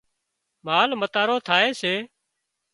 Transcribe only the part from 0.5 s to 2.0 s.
مال متارو ٿائي سي